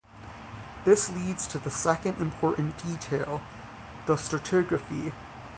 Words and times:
This 0.83 1.11
leads 1.11 1.45
to 1.45 1.59
the 1.59 1.69
second 1.69 2.17
important 2.19 2.75
detail, 2.83 3.39
the 4.07 4.15
stratigraphy. 4.15 5.13